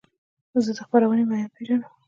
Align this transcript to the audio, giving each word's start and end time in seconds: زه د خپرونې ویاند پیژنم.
زه 0.65 0.71
د 0.77 0.79
خپرونې 0.85 1.23
ویاند 1.25 1.53
پیژنم. 1.55 1.91